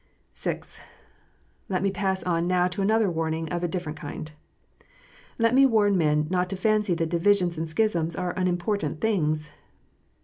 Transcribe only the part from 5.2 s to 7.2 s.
Let me warn men not to fancy that